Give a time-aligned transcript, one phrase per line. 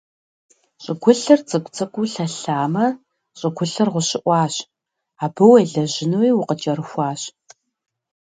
[0.83, 2.85] ЩӀыгулъыр цӀыкӀу-цӀыкӀуу лъалъэмэ,
[3.39, 4.55] щӀыгулъыр гъущыӀуащ,
[5.23, 7.21] абы уелэжьынуи укъыкӀэрыхуащ.